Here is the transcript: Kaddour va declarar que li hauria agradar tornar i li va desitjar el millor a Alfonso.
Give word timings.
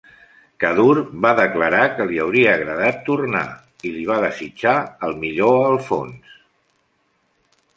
Kaddour 0.61 0.99
va 1.25 1.33
declarar 1.39 1.81
que 1.99 2.07
li 2.11 2.17
hauria 2.23 2.55
agradar 2.55 2.89
tornar 3.09 3.43
i 3.89 3.93
li 3.99 4.07
va 4.13 4.17
desitjar 4.25 4.75
el 5.09 5.15
millor 5.27 5.59
a 5.63 5.69
Alfonso. 5.75 6.41